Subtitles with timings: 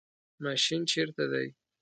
[0.43, 1.47] ماشین چیرته دی؟